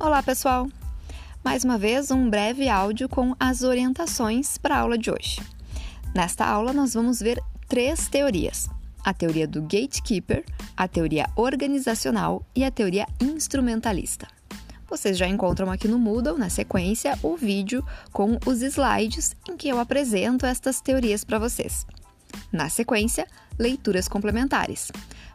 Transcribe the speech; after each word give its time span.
Olá, 0.00 0.22
pessoal! 0.22 0.68
Mais 1.42 1.64
uma 1.64 1.76
vez, 1.76 2.12
um 2.12 2.30
breve 2.30 2.68
áudio 2.68 3.08
com 3.08 3.34
as 3.38 3.64
orientações 3.64 4.56
para 4.56 4.76
a 4.76 4.78
aula 4.78 4.96
de 4.96 5.10
hoje. 5.10 5.40
Nesta 6.14 6.46
aula, 6.46 6.72
nós 6.72 6.94
vamos 6.94 7.18
ver 7.18 7.42
três 7.66 8.06
teorias: 8.06 8.70
a 9.04 9.12
teoria 9.12 9.44
do 9.48 9.60
gatekeeper, 9.62 10.44
a 10.76 10.86
teoria 10.86 11.26
organizacional 11.34 12.46
e 12.54 12.62
a 12.62 12.70
teoria 12.70 13.08
instrumentalista. 13.20 14.28
Vocês 14.88 15.18
já 15.18 15.26
encontram 15.26 15.68
aqui 15.68 15.88
no 15.88 15.98
Moodle, 15.98 16.38
na 16.38 16.48
sequência, 16.48 17.18
o 17.20 17.36
vídeo 17.36 17.84
com 18.12 18.38
os 18.46 18.62
slides 18.62 19.34
em 19.50 19.56
que 19.56 19.68
eu 19.68 19.80
apresento 19.80 20.46
estas 20.46 20.80
teorias 20.80 21.24
para 21.24 21.40
vocês. 21.40 21.84
Na 22.52 22.68
sequência, 22.68 23.26
leituras 23.58 24.08
complementares. 24.08 24.90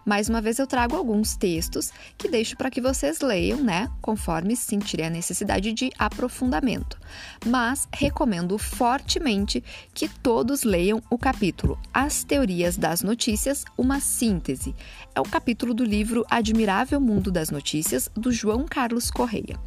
Mais 0.06 0.28
uma 0.28 0.42
vez 0.42 0.60
eu 0.60 0.68
trago 0.68 0.98
alguns 0.98 1.36
textos 1.38 1.92
que 2.18 2.28
deixo 2.28 2.58
para 2.58 2.70
que 2.70 2.82
vocês 2.82 3.22
leiam, 3.22 3.64
né, 3.64 3.90
conforme 4.02 4.56
sentirem 4.56 5.06
a 5.06 5.10
necessidade 5.10 5.72
de 5.72 5.92
aprofundamento. 5.98 7.00
Mas 7.46 7.88
recomendo 7.94 8.58
fortemente 8.58 9.64
que 9.94 10.10
todos 10.10 10.64
leiam 10.64 11.02
o 11.10 11.18
capítulo 11.18 11.80
As 11.94 12.24
Teorias 12.24 12.76
das 12.76 13.02
Notícias, 13.02 13.64
uma 13.78 14.02
síntese. 14.02 14.76
É 15.16 15.22
o 15.22 15.24
capítulo 15.24 15.74
do 15.74 15.86
livro 15.86 16.26
Admirável 16.30 17.00
Mundo 17.00 17.32
das 17.32 17.50
Notícias, 17.50 18.10
do 18.14 18.32
João 18.32 18.66
Carlos 18.66 19.10
Correia. 19.10 19.58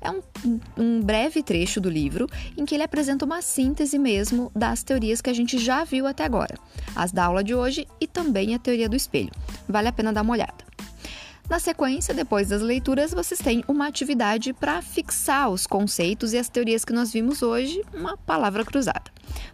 É 0.00 0.10
um, 0.10 0.22
um 0.76 1.00
breve 1.02 1.42
trecho 1.42 1.80
do 1.80 1.90
livro 1.90 2.28
em 2.56 2.64
que 2.64 2.74
ele 2.74 2.82
apresenta 2.82 3.24
uma 3.24 3.42
síntese 3.42 3.98
mesmo 3.98 4.50
das 4.54 4.82
teorias 4.82 5.20
que 5.20 5.30
a 5.30 5.34
gente 5.34 5.58
já 5.58 5.84
viu 5.84 6.06
até 6.06 6.24
agora, 6.24 6.58
as 6.96 7.12
da 7.12 7.24
aula 7.24 7.44
de 7.44 7.54
hoje 7.54 7.86
e 8.02 8.06
também 8.06 8.52
a 8.52 8.58
teoria 8.58 8.88
do 8.88 8.96
espelho. 8.96 9.30
Vale 9.68 9.86
a 9.86 9.92
pena 9.92 10.12
dar 10.12 10.22
uma 10.22 10.32
olhada. 10.32 10.72
Na 11.48 11.58
sequência, 11.58 12.14
depois 12.14 12.48
das 12.48 12.62
leituras, 12.62 13.12
vocês 13.12 13.38
têm 13.38 13.62
uma 13.68 13.86
atividade 13.86 14.52
para 14.52 14.80
fixar 14.80 15.50
os 15.50 15.66
conceitos 15.66 16.32
e 16.32 16.38
as 16.38 16.48
teorias 16.48 16.84
que 16.84 16.92
nós 16.92 17.12
vimos 17.12 17.42
hoje, 17.42 17.82
uma 17.92 18.16
palavra 18.16 18.64
cruzada. 18.64 19.10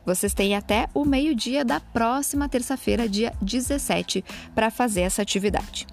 Vocês 0.06 0.32
têm 0.32 0.54
até 0.54 0.88
o 0.94 1.04
meio-dia 1.04 1.64
da 1.64 1.80
próxima 1.80 2.48
terça-feira, 2.48 3.08
dia 3.08 3.32
17, 3.42 4.24
para 4.54 4.70
fazer 4.70 5.02
essa 5.02 5.22
atividade. 5.22 5.86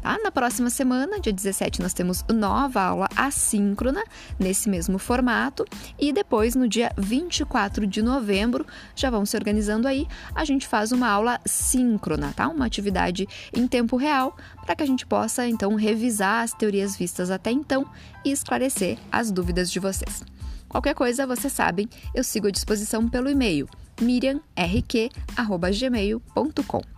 Tá? 0.00 0.18
Na 0.22 0.30
próxima 0.30 0.70
semana, 0.70 1.20
dia 1.20 1.32
17, 1.32 1.82
nós 1.82 1.92
temos 1.92 2.24
nova 2.32 2.80
aula 2.80 3.08
assíncrona, 3.16 4.02
nesse 4.38 4.68
mesmo 4.68 4.98
formato. 4.98 5.64
E 5.98 6.12
depois, 6.12 6.54
no 6.54 6.68
dia 6.68 6.92
24 6.96 7.86
de 7.86 8.02
novembro, 8.02 8.64
já 8.94 9.10
vão 9.10 9.26
se 9.26 9.36
organizando 9.36 9.88
aí, 9.88 10.06
a 10.34 10.44
gente 10.44 10.66
faz 10.66 10.92
uma 10.92 11.08
aula 11.08 11.40
síncrona, 11.44 12.32
tá? 12.34 12.48
Uma 12.48 12.66
atividade 12.66 13.26
em 13.54 13.66
tempo 13.66 13.96
real, 13.96 14.36
para 14.64 14.76
que 14.76 14.82
a 14.82 14.86
gente 14.86 15.06
possa, 15.06 15.46
então, 15.46 15.74
revisar 15.74 16.42
as 16.42 16.52
teorias 16.52 16.96
vistas 16.96 17.30
até 17.30 17.50
então 17.50 17.86
e 18.24 18.30
esclarecer 18.30 18.98
as 19.10 19.30
dúvidas 19.30 19.70
de 19.70 19.80
vocês. 19.80 20.22
Qualquer 20.68 20.94
coisa, 20.94 21.26
vocês 21.26 21.52
sabem, 21.52 21.88
eu 22.14 22.22
sigo 22.22 22.46
à 22.46 22.50
disposição 22.50 23.08
pelo 23.08 23.30
e-mail 23.30 23.66
miriamrq.gmail.com. 24.00 26.97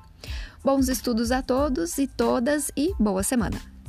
Bons 0.63 0.89
estudos 0.89 1.31
a 1.33 1.43
todos 1.43 1.99
e 1.99 2.07
todas 2.07 2.71
e 2.77 2.95
boa 2.99 3.23
semana! 3.23 3.80